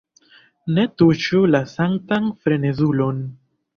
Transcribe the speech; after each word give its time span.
Ne 0.77 0.85
tuŝu 1.01 1.41
la 1.55 1.61
sanktan 1.73 2.33
frenezulon! 2.47 3.21